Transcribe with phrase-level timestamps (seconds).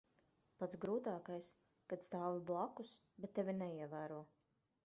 [0.61, 1.51] Pats grūtākais-
[1.93, 4.23] kad stāvi blakus, bet tevi neievēro.